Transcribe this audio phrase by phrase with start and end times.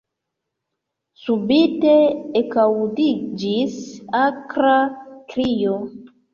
[1.23, 1.91] Subite
[2.41, 3.79] ekaŭdiĝis
[4.25, 4.75] akra
[5.37, 5.81] krio.